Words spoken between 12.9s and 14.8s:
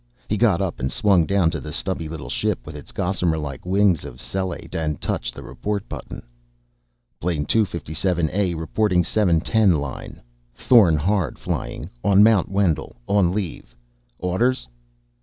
on leave. Orders?"